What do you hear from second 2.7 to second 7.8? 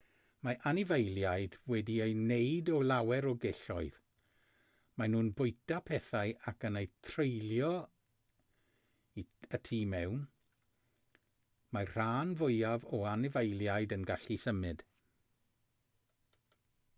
o lawer o gelloedd maen nhw'n bwyta pethau ac yn eu treulio